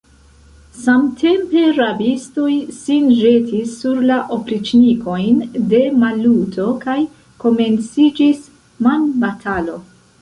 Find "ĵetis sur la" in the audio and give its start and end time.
3.19-4.17